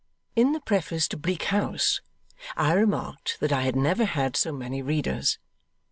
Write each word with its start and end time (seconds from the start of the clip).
In 0.35 0.51
the 0.53 0.59
Preface 0.59 1.07
to 1.09 1.15
Bleak 1.17 1.43
House 1.53 2.01
I 2.57 2.73
remarked 2.73 3.37
that 3.39 3.51
I 3.51 3.61
had 3.61 3.75
never 3.75 4.05
had 4.05 4.35
so 4.35 4.51
many 4.51 4.81
readers. 4.81 5.37